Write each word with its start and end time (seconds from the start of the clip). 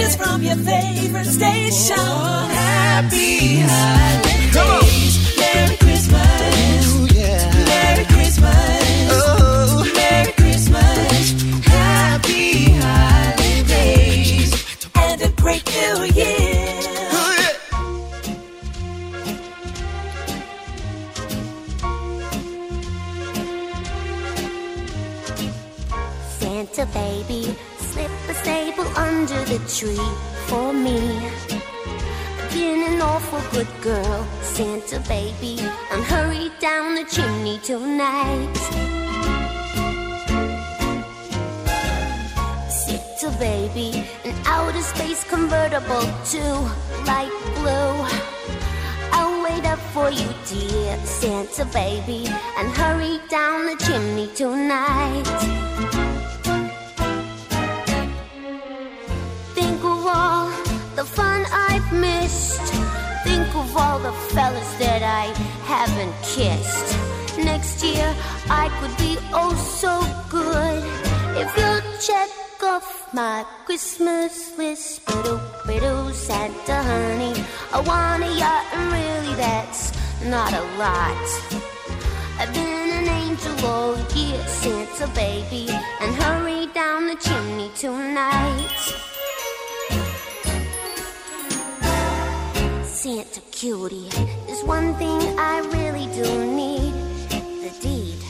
wishes 0.00 0.16
from 0.16 0.42
your 0.42 0.56
favorite 0.56 1.26
station. 1.26 1.96
Happy 1.96 3.60
holidays. 3.60 5.36
Merry 5.38 5.76
Christmas. 5.76 6.94
Ooh, 6.94 7.06
yeah. 7.14 7.64
Merry 7.66 8.04
Christmas. 8.04 9.10
Oh. 9.10 9.92
Merry 9.94 10.32
Christmas. 10.32 11.42
Happy 11.66 12.70
holidays. 12.80 14.52
And 14.94 15.22
a 15.22 15.28
great 15.40 15.66
new 15.66 16.04
year. 16.14 16.56
Santa 26.38 26.86
baby, 26.86 26.88
slip 26.88 26.88
a 26.88 26.88
sable 26.88 27.19
under 29.20 29.44
the 29.52 29.58
tree 29.68 30.08
for 30.48 30.72
me. 30.72 30.98
Been 32.54 32.80
an 32.90 33.02
awful 33.02 33.42
good 33.52 33.68
girl, 33.82 34.26
Santa 34.40 34.98
baby, 35.08 35.60
I'm 35.90 36.02
hurry 36.02 36.50
down 36.58 36.94
the 36.94 37.04
chimney 37.04 37.58
tonight. 37.58 38.56
Santa 42.70 43.30
baby, 43.38 44.08
an 44.24 44.34
outer 44.46 44.80
space 44.80 45.22
convertible 45.24 46.06
to 46.32 46.42
light 47.04 47.36
blue. 47.56 47.92
I'll 49.12 49.42
wait 49.44 49.66
up 49.66 49.80
for 49.92 50.08
you, 50.10 50.28
dear 50.48 50.96
Santa 51.04 51.66
baby, 51.66 52.24
and 52.56 52.68
hurry 52.74 53.20
down 53.28 53.66
the 53.66 53.76
chimney 53.84 54.28
tonight. 54.34 55.89
Think 63.24 63.48
of 63.54 63.76
all 63.76 63.98
the 63.98 64.12
fellas 64.32 64.72
that 64.78 65.02
I 65.02 65.26
haven't 65.66 66.14
kissed. 66.22 66.96
Next 67.38 67.82
year 67.84 68.14
I 68.48 68.68
could 68.78 68.96
be 68.98 69.16
oh 69.32 69.54
so 69.54 69.94
good 70.28 70.84
if 71.36 71.48
you'll 71.56 71.98
check 72.00 72.28
off 72.62 73.12
my 73.14 73.44
Christmas 73.64 74.56
list. 74.58 75.06
Biddle, 75.06 75.40
biddle, 75.66 76.10
Santa 76.10 76.82
honey. 76.82 77.34
I 77.72 77.80
want 77.80 78.22
a 78.22 78.32
yacht, 78.38 78.66
and 78.72 78.92
really 78.92 79.34
that's 79.36 79.92
not 80.24 80.52
a 80.52 80.64
lot. 80.76 81.26
I've 82.38 82.52
been 82.52 82.90
an 83.00 83.08
angel 83.08 83.66
all 83.66 83.96
year, 84.14 84.42
Santa 84.46 85.06
baby, 85.14 85.68
and 86.00 86.14
hurry 86.22 86.66
down 86.72 87.06
the 87.06 87.16
chimney 87.16 87.70
tonight. 87.76 88.68
Santa 93.02 93.40
cutie, 93.50 94.10
there's 94.46 94.62
one 94.62 94.94
thing 94.96 95.18
I 95.38 95.60
really 95.72 96.04
do 96.12 96.44
need 96.44 96.92
the 97.62 97.72
deed 97.80 98.20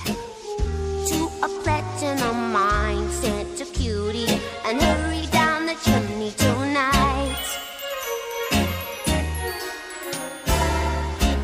to 1.08 1.28
a 1.42 1.48
platinum 1.64 2.52
mine, 2.52 3.10
Santa 3.10 3.64
cutie, 3.64 4.28
and 4.64 4.80
hurry 4.80 5.26
down 5.32 5.66
the 5.66 5.74
chimney 5.84 6.30
tonight. 6.36 7.44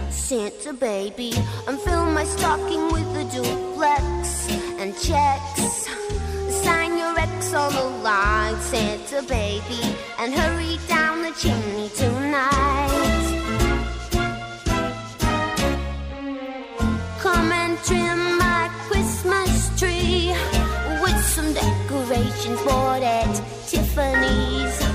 Santa 0.08 0.72
baby, 0.72 1.32
and 1.66 1.80
fill 1.80 2.06
my 2.06 2.22
stocking 2.22 2.92
with 2.92 3.08
a 3.16 3.24
duplex 3.34 4.48
and 4.78 4.96
checks. 5.00 5.55
Sign 6.66 6.98
your 6.98 7.16
ex 7.16 7.54
on 7.54 7.72
the 7.72 7.84
line, 8.02 8.56
Santa 8.60 9.22
baby, 9.28 9.80
and 10.18 10.34
hurry 10.34 10.80
down 10.88 11.22
the 11.22 11.30
chimney 11.30 11.88
tonight. 11.90 13.24
Come 17.20 17.52
and 17.52 17.78
trim 17.84 18.38
my 18.38 18.68
Christmas 18.88 19.78
tree 19.78 20.34
with 21.02 21.20
some 21.24 21.52
decorations 21.54 22.60
bought 22.64 23.02
at 23.02 23.32
Tiffany's. 23.68 24.85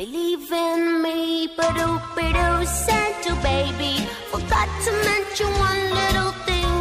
Believe 0.00 0.50
in 0.50 1.02
me. 1.02 1.48
But 1.58 1.74
oh, 1.76 2.00
but 2.14 2.64
Santa 2.64 3.34
baby, 3.42 3.94
forgot 4.32 4.68
to 4.84 4.92
mention 5.10 5.50
one 5.68 5.82
little 6.00 6.32
thing 6.48 6.72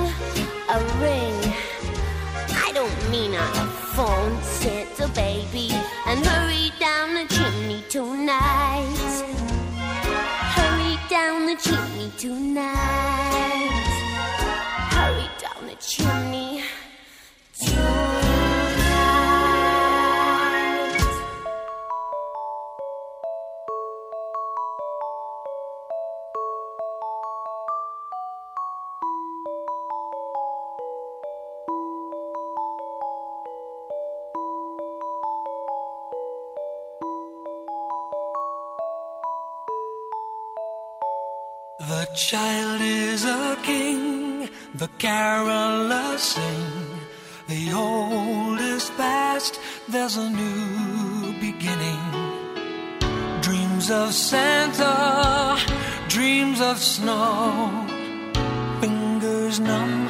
a 0.76 0.78
ring. 1.04 1.38
I 2.66 2.72
don't 2.74 3.00
mean 3.12 3.36
on 3.36 3.54
a 3.66 3.68
phone, 3.96 4.42
Santa 4.42 5.08
baby, 5.10 5.68
and 6.08 6.26
hurry 6.26 6.72
down 6.80 7.08
the 7.16 7.26
chimney 7.36 7.84
tonight. 7.90 9.16
Hurry 10.56 10.96
down 11.10 11.46
the 11.46 11.58
chimney 11.66 12.12
tonight. 12.18 13.39
Child 42.20 42.82
is 42.82 43.24
a 43.24 43.58
king, 43.64 44.50
the 44.76 44.90
carolers 45.00 46.20
sing. 46.20 47.00
The 47.48 47.72
old 47.74 48.60
is 48.60 48.90
past, 48.98 49.60
there's 49.88 50.18
a 50.18 50.30
new 50.30 51.34
beginning. 51.40 52.04
Dreams 53.42 53.90
of 53.90 54.14
Santa, 54.14 55.58
dreams 56.10 56.60
of 56.60 56.78
snow. 56.78 57.88
Fingers 58.82 59.60
numb, 59.62 60.10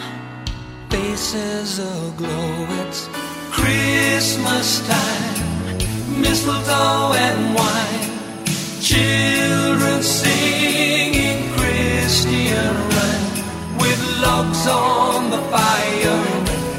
faces 0.89 1.77
aglow. 1.77 2.65
It's 2.81 3.07
Christmas 3.51 4.67
time, 4.87 6.21
mistletoe 6.21 7.13
and 7.25 7.55
wine. 7.55 8.09
Children 8.81 10.01
singing 10.01 11.18
Christian 12.49 13.77
with 13.77 14.01
logs 14.21 14.65
on 14.67 15.29
the 15.29 15.41
fire, 15.53 16.23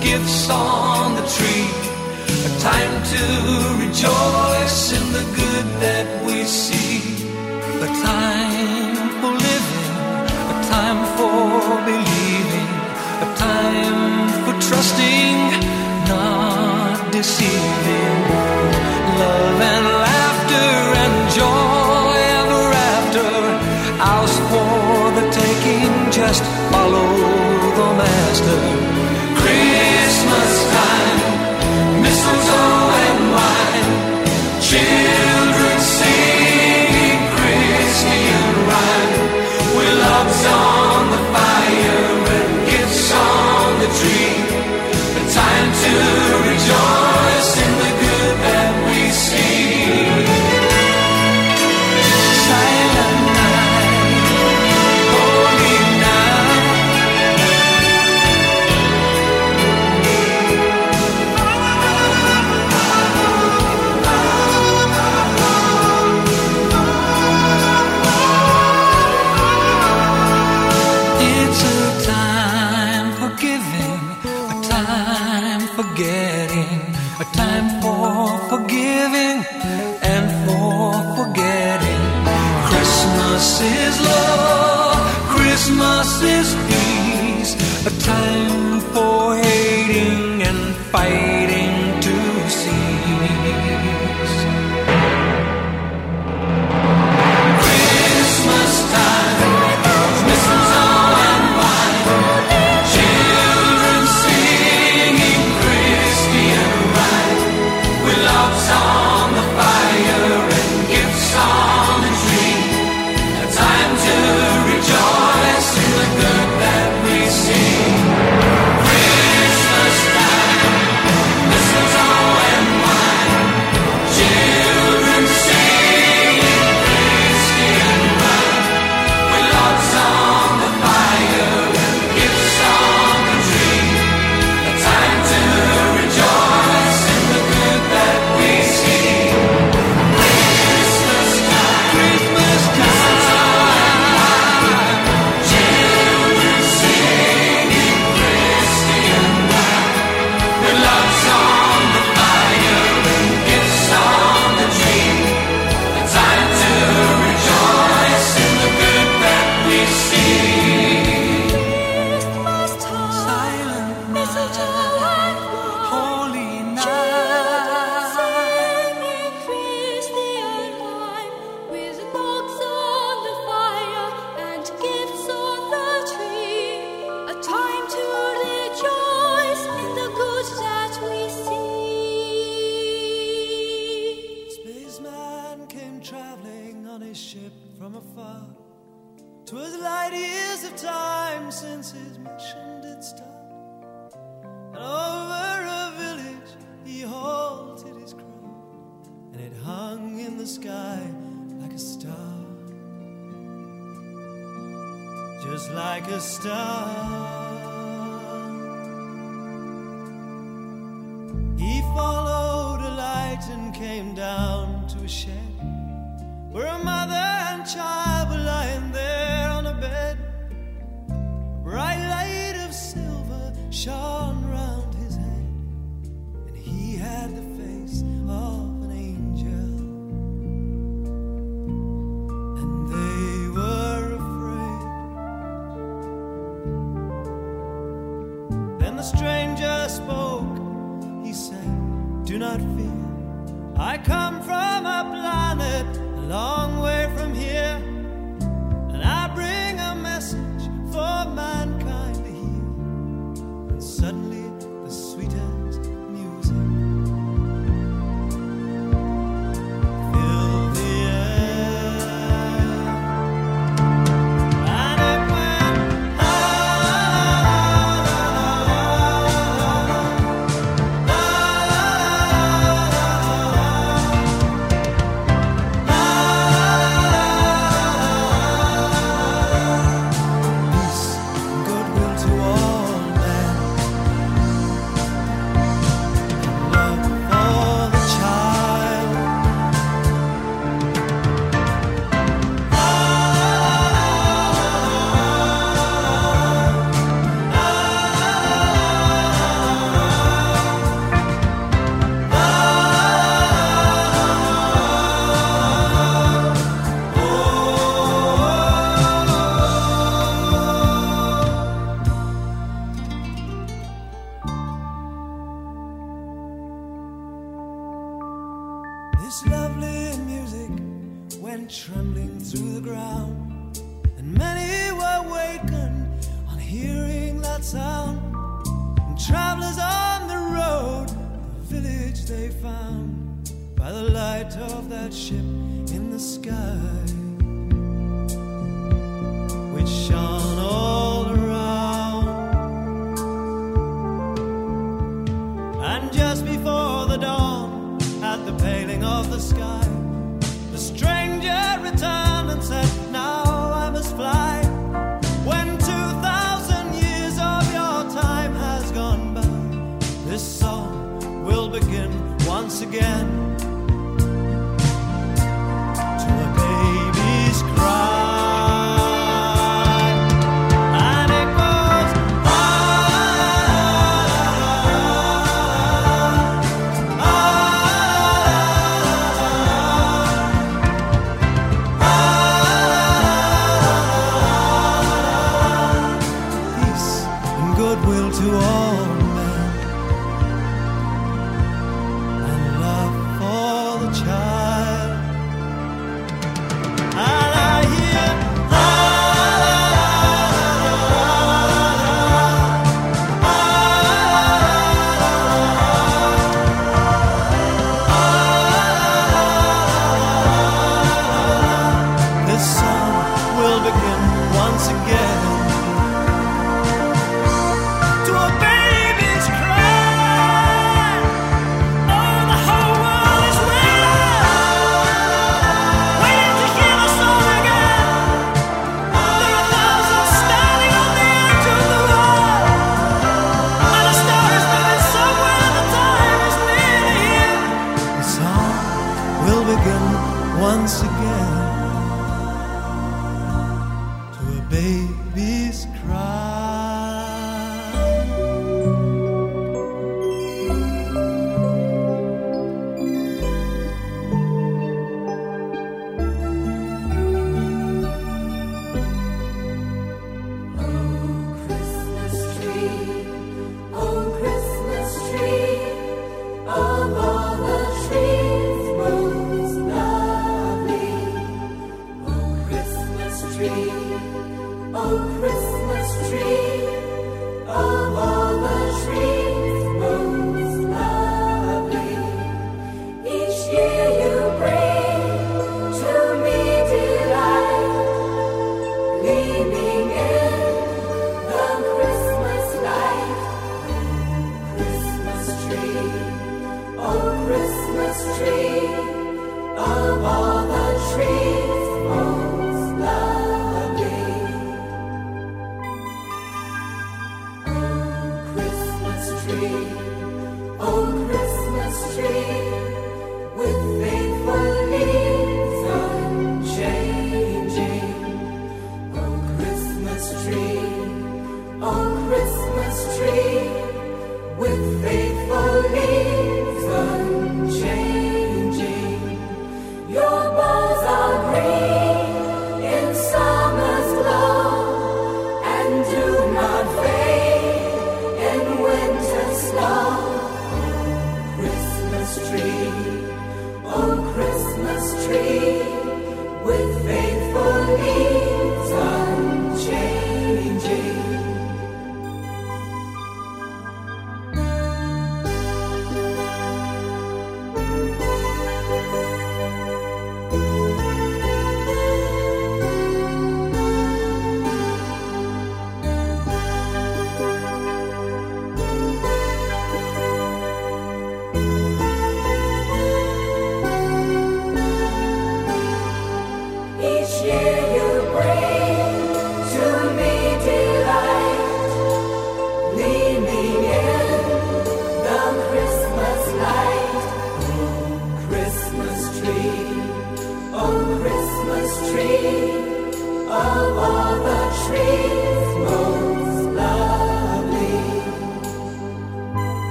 gifts 0.00 0.50
on 0.50 1.14
the 1.16 1.26
tree. 1.36 1.68
A 2.48 2.60
time 2.60 2.94
to 3.12 3.24
rejoice 3.84 4.92
in 4.92 5.12
the 5.12 5.24
good 5.40 5.66
that 5.80 6.24
we 6.26 6.44
see. 6.44 7.26
A 7.80 7.90
time 8.10 9.08
for 9.20 9.32
living, 9.48 9.94
a 10.52 10.56
time 10.74 11.00
for 11.16 11.80
believing, 11.90 12.70
a 13.24 13.28
time 13.36 14.28
for 14.44 14.54
trusting, 14.68 15.36
not 16.08 17.12
deceiving. 17.12 18.23
Master. 28.56 28.83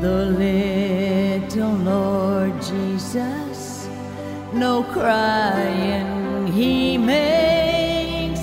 the 0.00 0.26
little 0.26 1.72
Lord 1.72 2.54
Jesus, 2.62 3.88
no 4.52 4.84
crying 4.84 6.46
he 6.46 6.96
makes. 6.96 8.40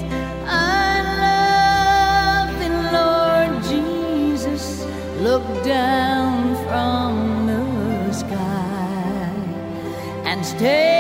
I 0.47 1.01
love 1.23 2.49
the 2.59 2.69
Lord 2.97 3.63
Jesus, 3.63 4.85
look 5.21 5.45
down 5.63 6.55
from 6.67 7.47
the 7.47 8.13
sky 8.13 9.31
and 10.25 10.45
stay. 10.45 10.94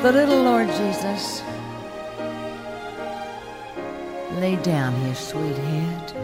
The 0.00 0.12
little 0.12 0.42
Lord 0.42 0.68
Jesus 0.68 1.42
laid 4.38 4.62
down 4.62 4.94
his 5.00 5.18
sweet 5.18 5.56
head. 5.56 6.14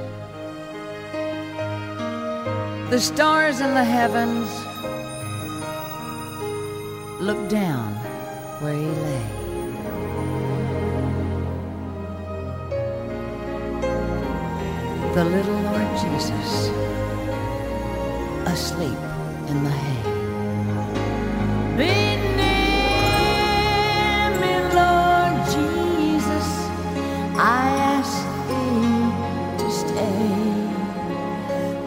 The 2.91 3.01
stars 3.01 3.59
in 3.61 3.75
the 3.75 3.83
heavens 3.83 4.49
looked 7.21 7.51
down 7.51 7.95
where 8.63 8.75
he 8.75 8.87
lay. 8.87 9.27
The 15.15 15.25
little 15.25 15.61
Lord 15.69 15.91
Jesus 15.99 16.71
asleep 18.47 19.01
in 19.49 19.65
the 19.65 19.71
hay. 19.71 20.14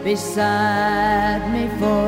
beside 0.08 1.52
me 1.52 1.68
for 1.78 2.07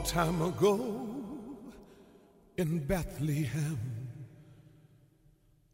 long 0.00 0.06
time 0.08 0.40
ago 0.42 1.06
in 2.56 2.78
Bethlehem. 2.78 3.78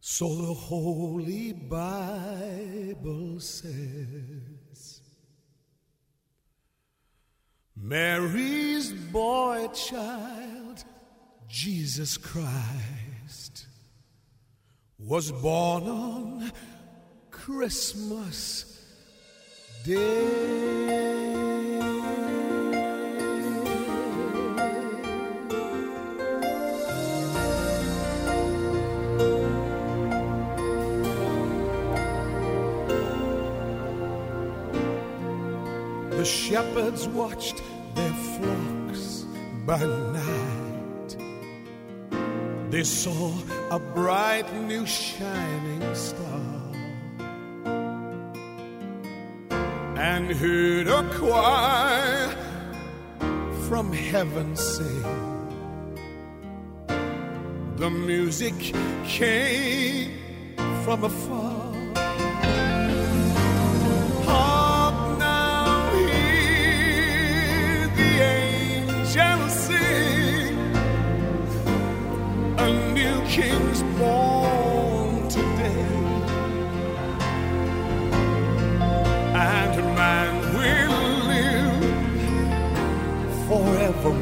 So 0.01 0.35
the 0.35 0.55
Holy 0.55 1.53
Bible 1.53 3.39
says 3.39 5.01
Mary's 7.77 8.93
boy 8.93 9.69
child, 9.69 10.85
Jesus 11.49 12.17
Christ, 12.17 13.67
was 14.99 15.31
born 15.31 15.85
on 15.85 16.53
Christmas 17.31 18.83
Day. 19.85 20.97
shepherds 36.27 37.07
watched 37.09 37.63
their 37.95 38.13
flocks 38.13 39.25
by 39.65 39.79
night. 39.79 41.17
They 42.71 42.83
saw 42.83 43.33
a 43.71 43.79
bright 43.79 44.53
new 44.65 44.85
shining 44.85 45.95
star 45.95 46.57
and 49.97 50.31
heard 50.33 50.89
a 50.89 51.03
choir 51.15 52.35
from 53.69 53.93
heaven 53.93 54.57
sing. 54.57 55.03
The 57.77 57.91
music 57.91 58.55
came 59.05 60.19
from 60.85 61.05
afar. 61.05 61.56
never 83.97 84.13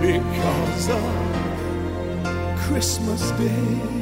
because 0.00 0.88
of 0.88 2.58
Christmas 2.58 3.30
Day. 3.32 3.93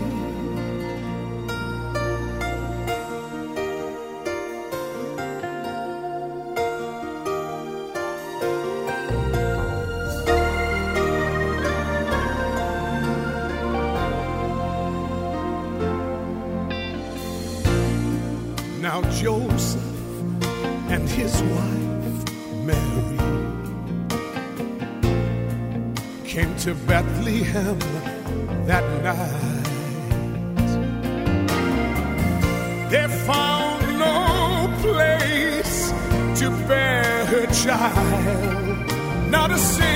not 39.31 39.51
a 39.51 39.59
single. 39.59 39.92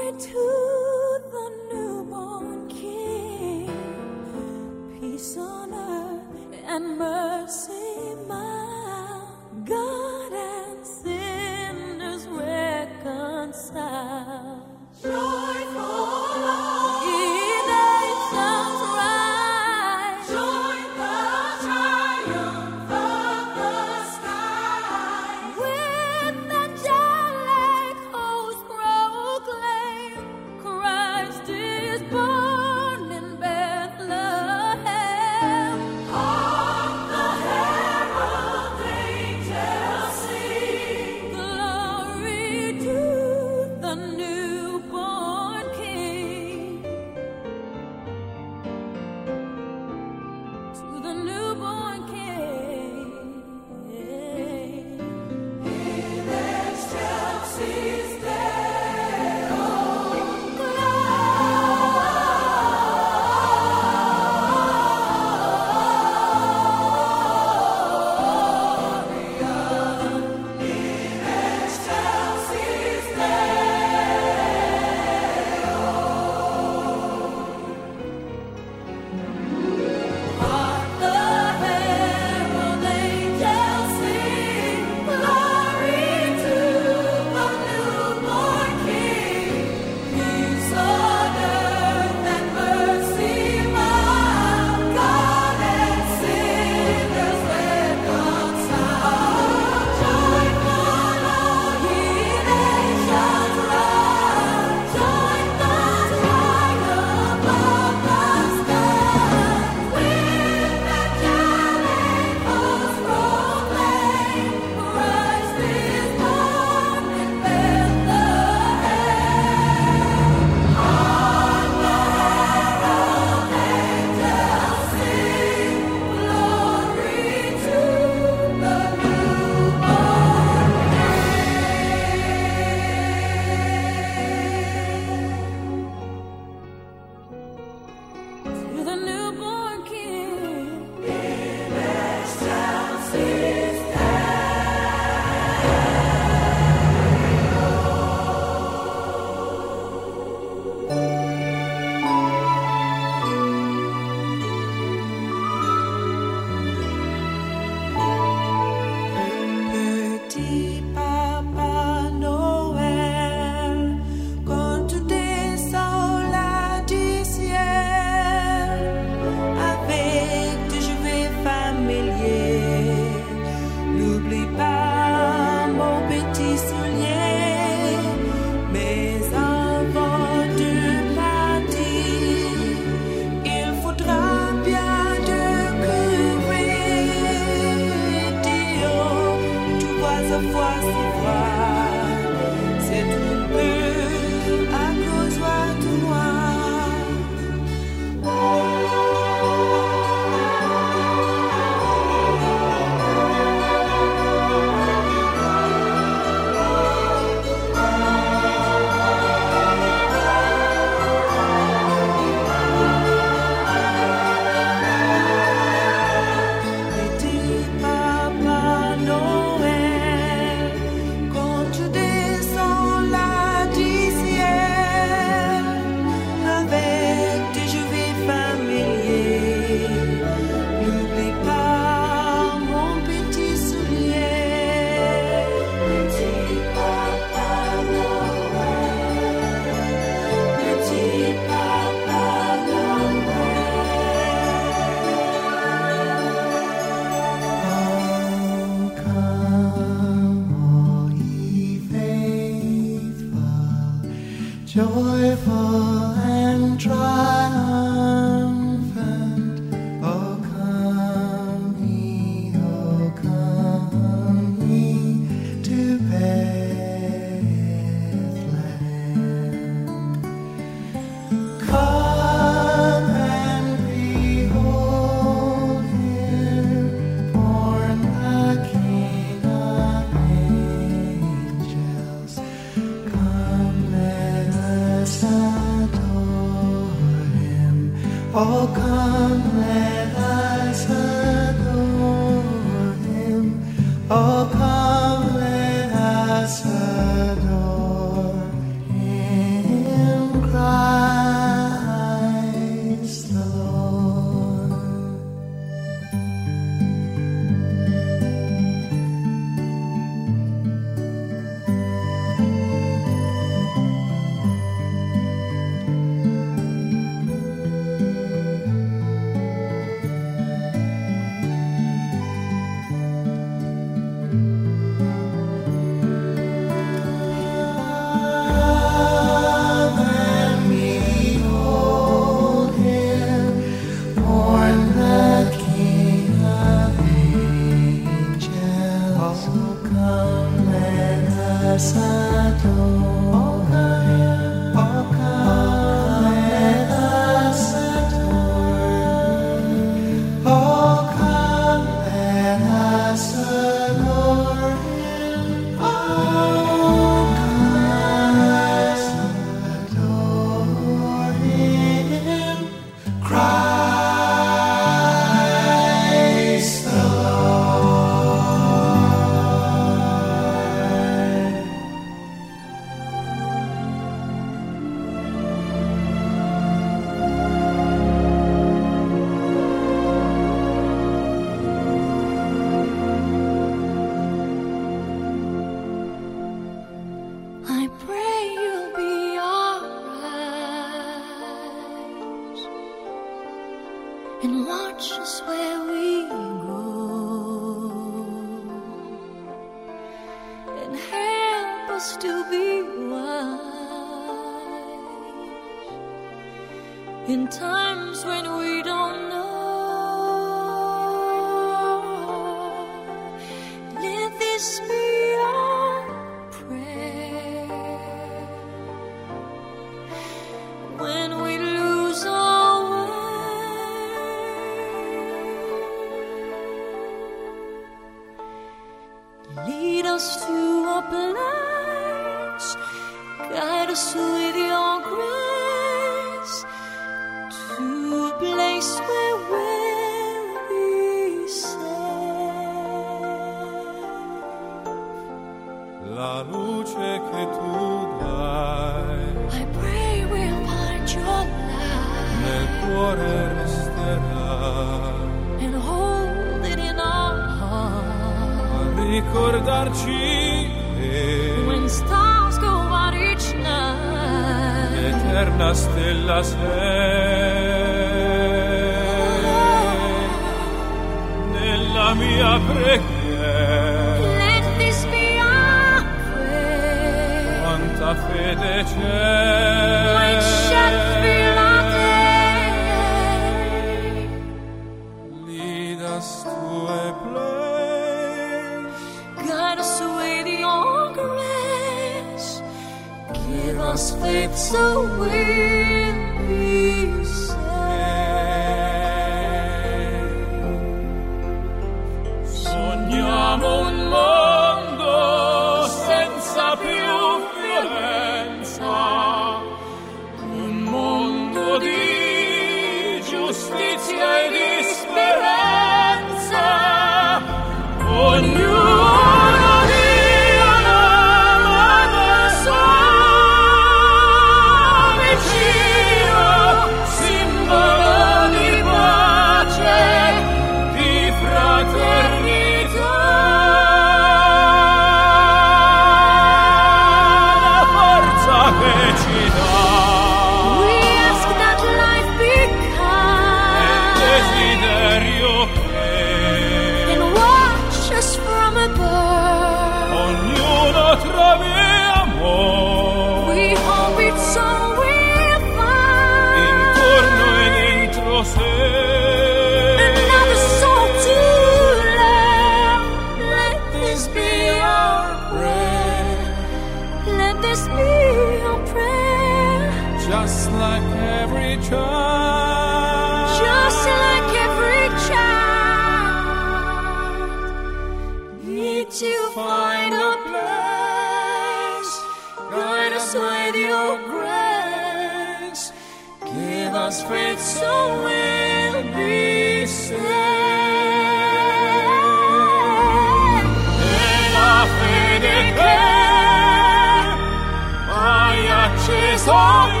Acceso 599.49 600.00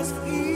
Christmas 0.00 0.26
Eve 0.32 0.49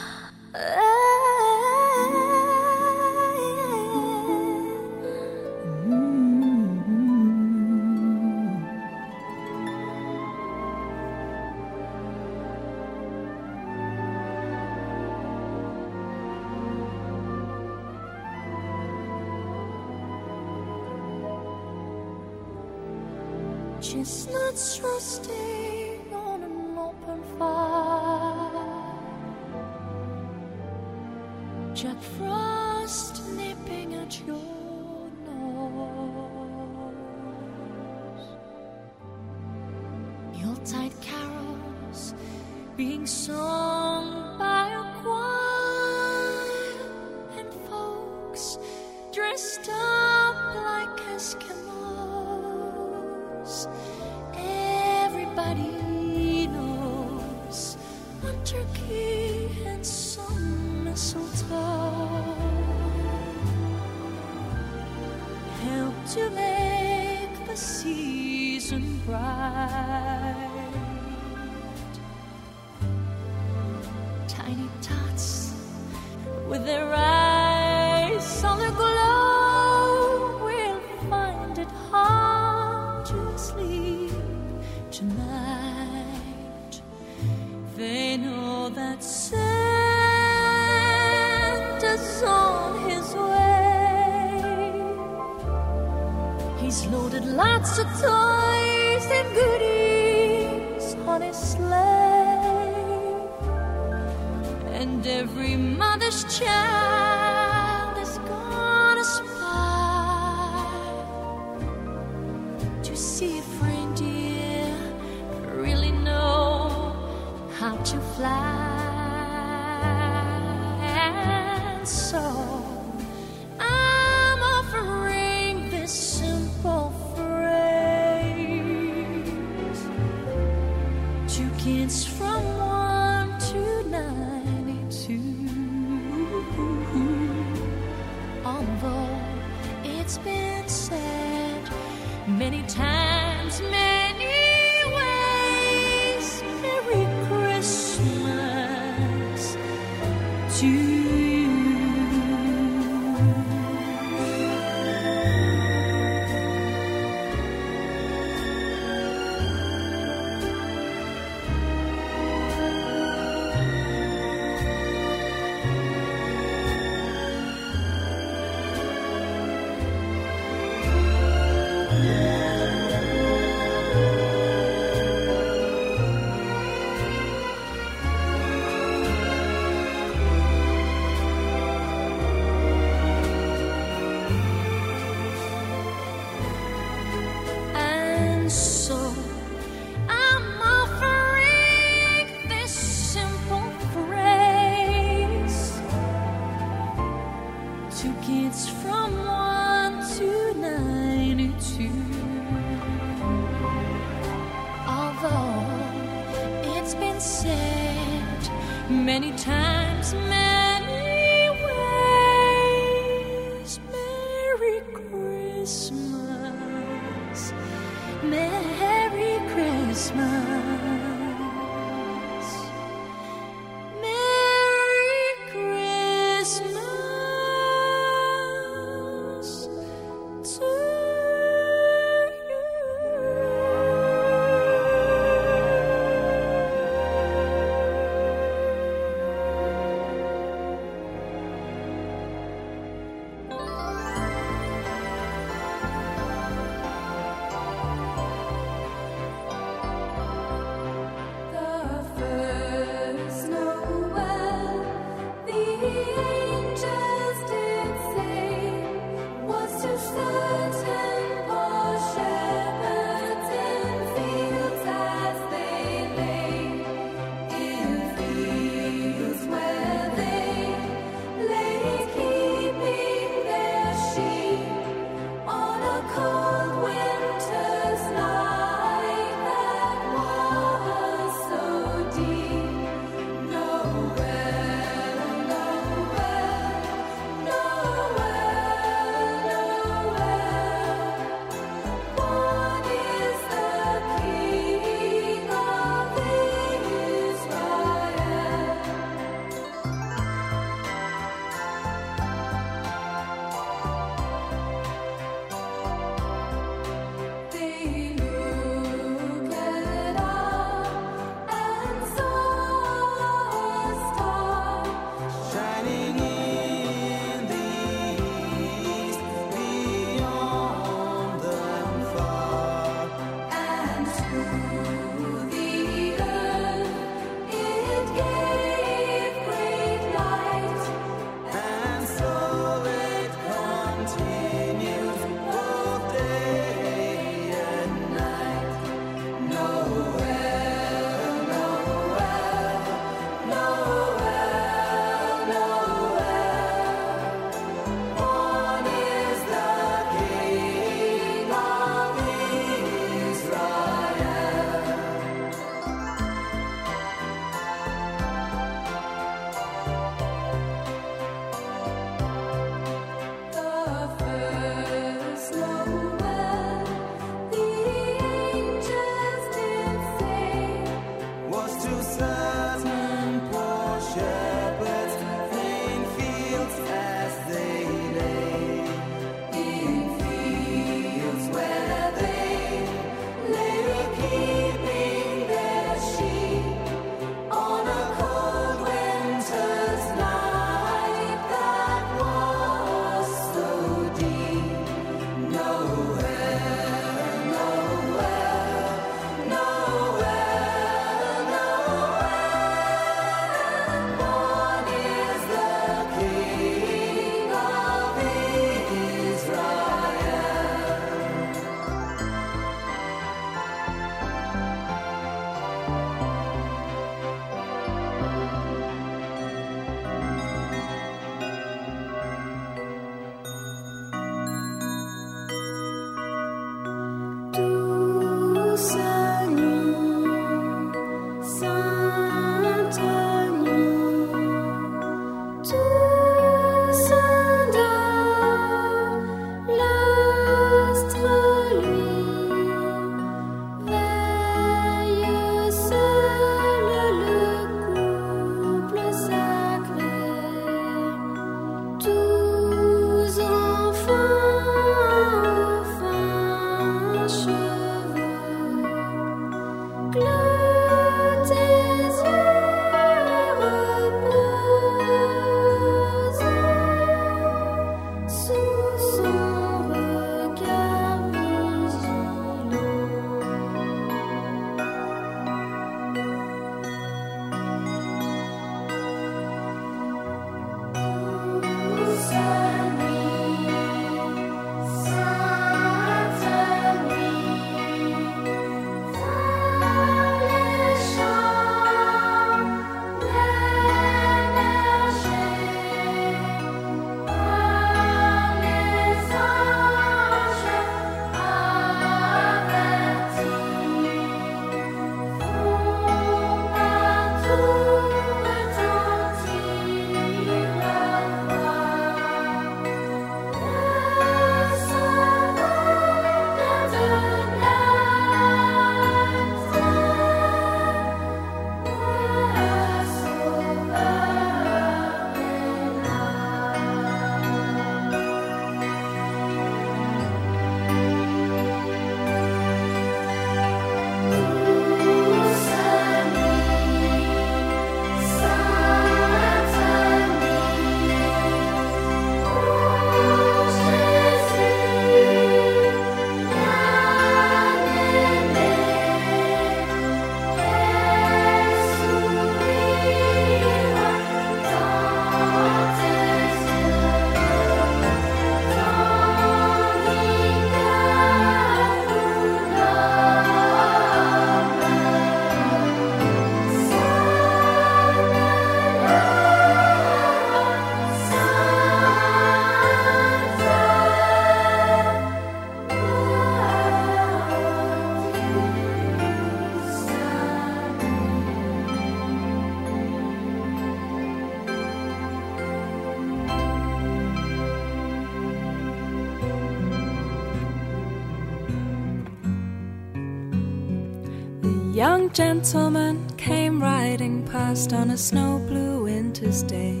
gentleman 595.72 596.24
came 596.36 596.80
riding 596.80 597.44
past 597.44 597.92
on 597.92 598.10
a 598.10 598.16
snow 598.16 598.60
blue 598.68 599.02
winter's 599.02 599.64
day. 599.64 600.00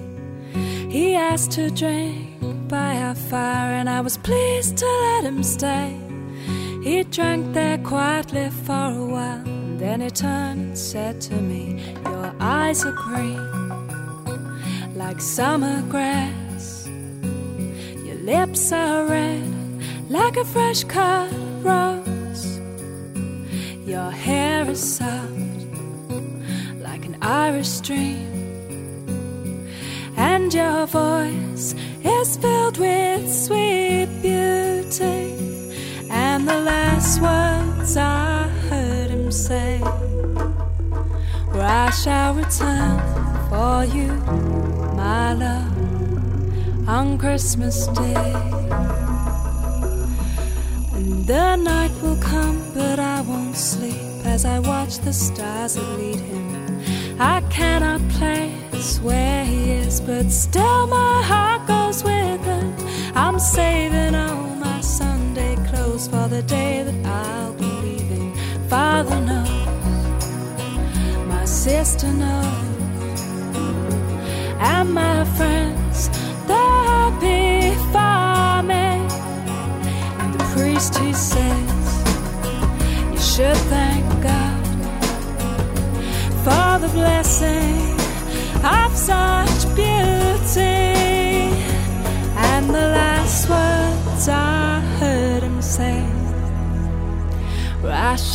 He 0.88 1.16
asked 1.16 1.50
to 1.52 1.70
drink 1.70 2.68
by 2.68 2.98
our 2.98 3.16
fire, 3.16 3.72
and 3.72 3.90
I 3.90 4.00
was 4.00 4.16
pleased 4.16 4.76
to 4.76 4.86
let 4.86 5.24
him 5.24 5.42
stay. 5.42 6.05
Christmas 47.18 47.86
Day. 47.88 48.32
And 50.94 51.26
the 51.26 51.56
night 51.56 51.92
will 52.02 52.16
come, 52.16 52.60
but 52.74 52.98
I 52.98 53.20
won't 53.22 53.56
sleep 53.56 54.00
as 54.24 54.44
I 54.44 54.58
watch 54.58 54.98
the 54.98 55.12
stars 55.12 55.74
that 55.74 55.98
lead 55.98 56.20
him. 56.20 56.80
I 57.18 57.40
cannot 57.50 58.00
place 58.10 59.00
where 59.00 59.44
he 59.44 59.72
is, 59.72 60.00
but 60.00 60.30
still 60.30 60.86
my 60.86 61.05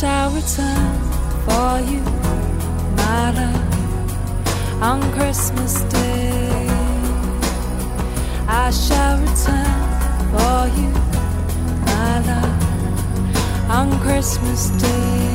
shall 0.02 0.30
return 0.32 0.98
for 1.46 1.78
you, 1.88 2.02
my 2.96 3.30
love, 3.38 4.82
on 4.82 5.00
Christmas 5.12 5.82
Day. 5.82 6.66
I 8.48 8.72
shall 8.72 9.20
return 9.20 9.80
for 10.32 10.60
you, 10.80 10.90
my 11.86 12.18
love, 12.26 13.70
on 13.70 14.00
Christmas 14.00 14.70
Day. 14.70 15.31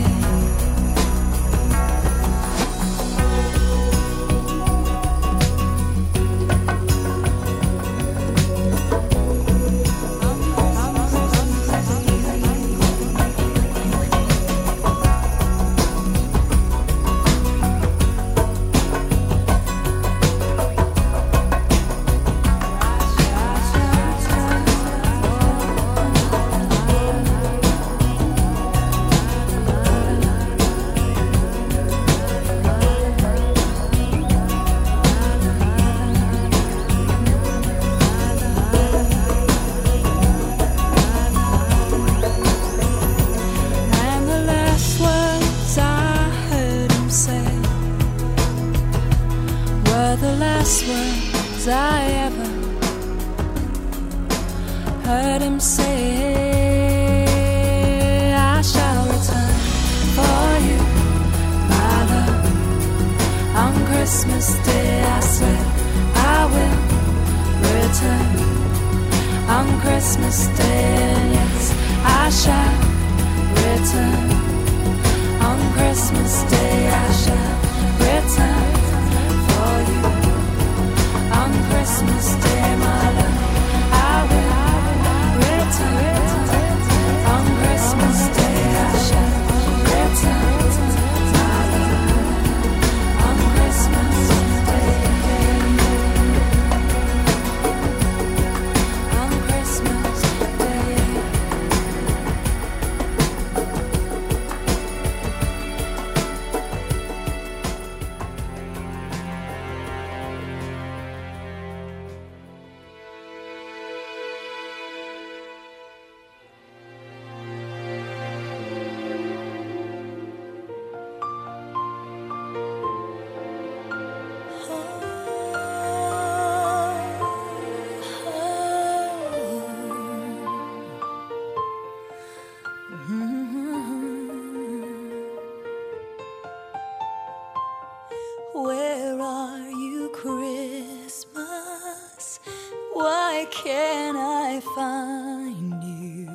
Why 143.17 143.47
can't 143.49 144.15
I 144.15 144.59
find 144.75 145.83
you? 145.83 146.27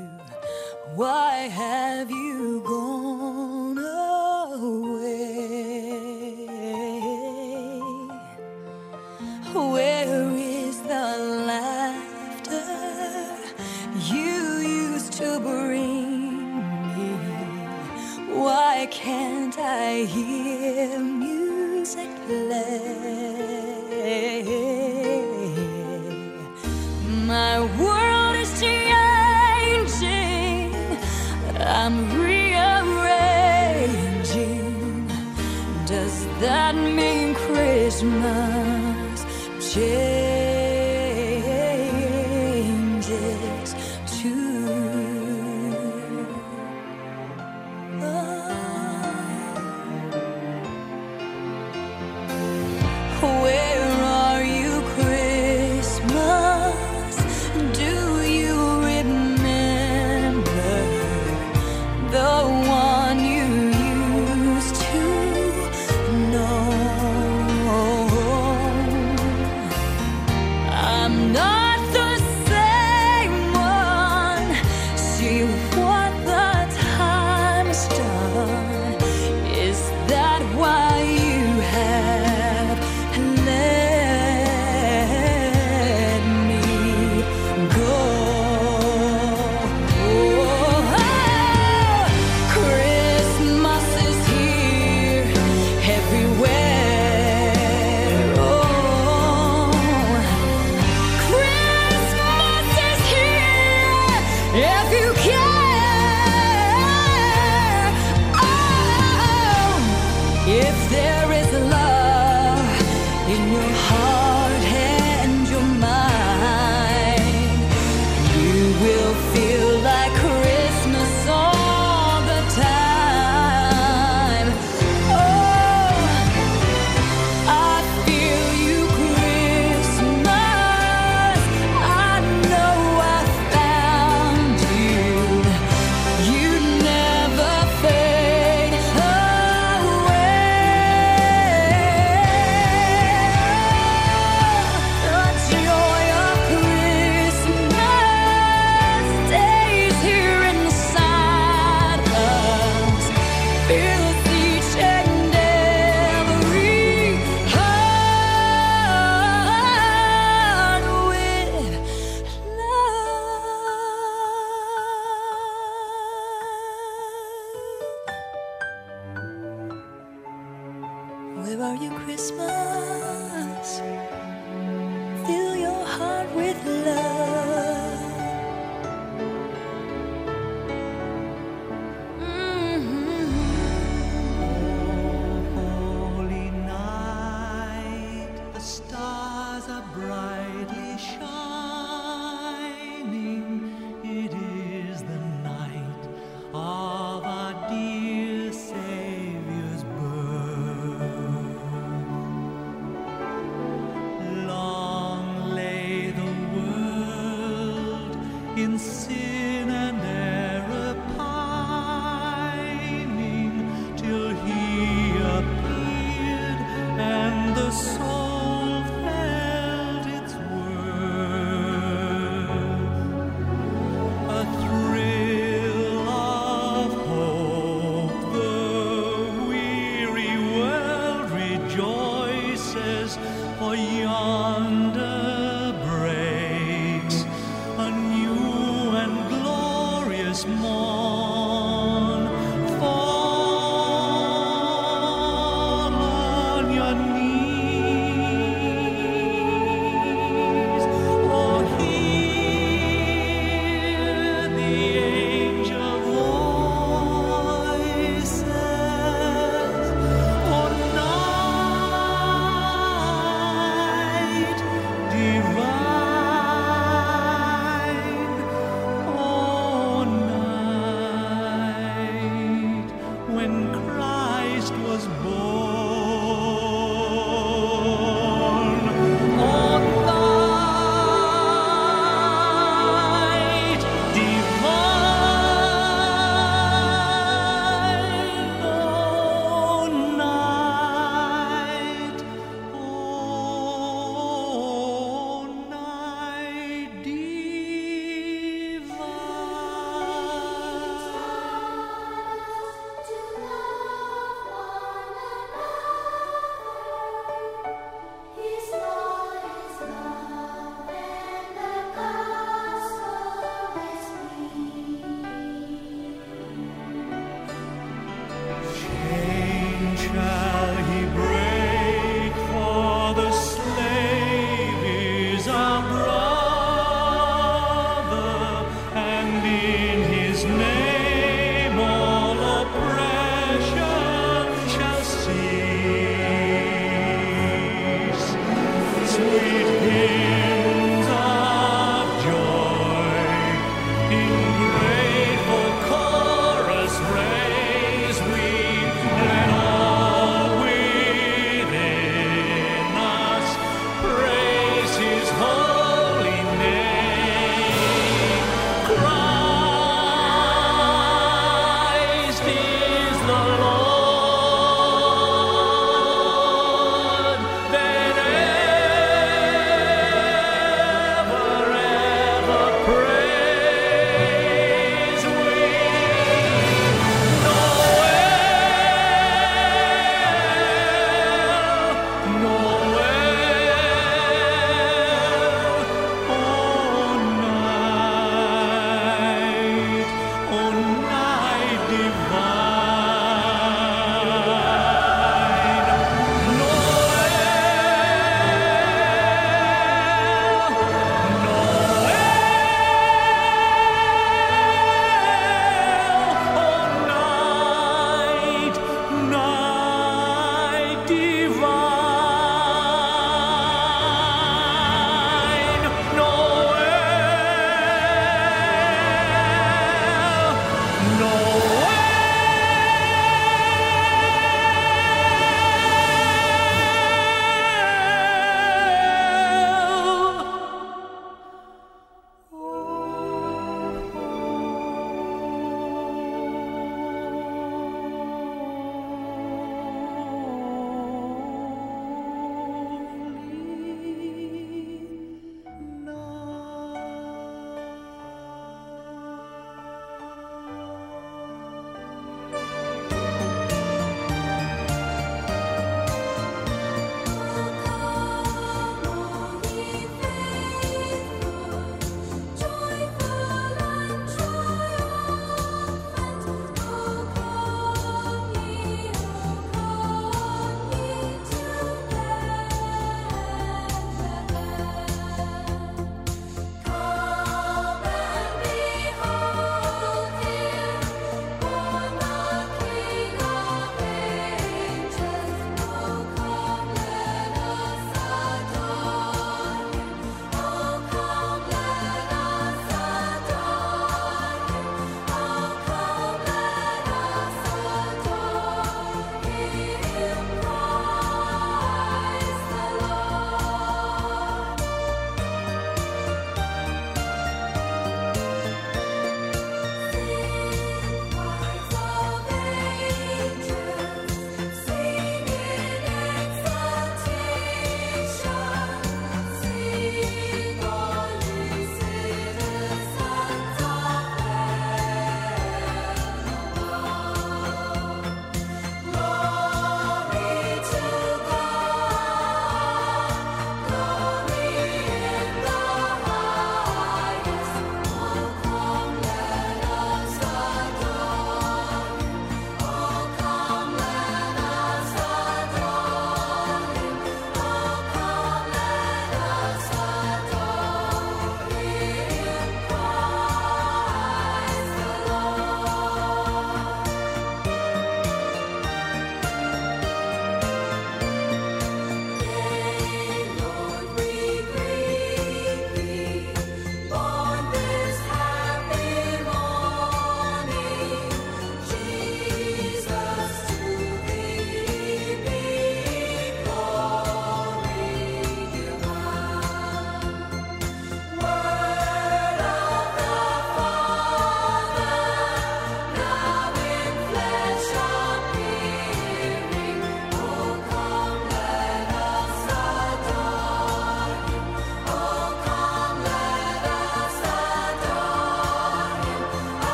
Why 0.97 1.35
have 1.63 2.11
you 2.11 2.61
gone? 2.67 2.82